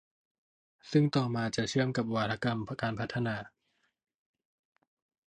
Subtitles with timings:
[0.91, 3.35] ซึ่งต่อมาจะเชื่อมกับวาทกรรมการพัฒนา